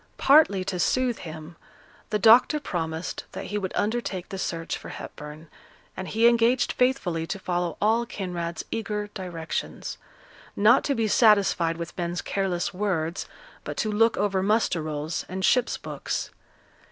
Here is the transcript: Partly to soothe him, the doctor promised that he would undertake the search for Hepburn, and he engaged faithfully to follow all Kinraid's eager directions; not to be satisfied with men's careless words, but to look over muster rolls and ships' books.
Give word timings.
Partly 0.17 0.63
to 0.63 0.79
soothe 0.79 1.19
him, 1.19 1.57
the 2.09 2.17
doctor 2.17 2.59
promised 2.59 3.25
that 3.33 3.45
he 3.45 3.59
would 3.59 3.71
undertake 3.75 4.29
the 4.29 4.39
search 4.39 4.75
for 4.75 4.89
Hepburn, 4.89 5.47
and 5.95 6.07
he 6.07 6.27
engaged 6.27 6.71
faithfully 6.71 7.27
to 7.27 7.37
follow 7.37 7.77
all 7.79 8.07
Kinraid's 8.07 8.65
eager 8.71 9.11
directions; 9.13 9.99
not 10.55 10.83
to 10.85 10.95
be 10.95 11.07
satisfied 11.07 11.77
with 11.77 11.95
men's 11.99 12.23
careless 12.23 12.73
words, 12.73 13.27
but 13.63 13.77
to 13.77 13.91
look 13.91 14.17
over 14.17 14.41
muster 14.41 14.81
rolls 14.81 15.23
and 15.29 15.45
ships' 15.45 15.77
books. 15.77 16.31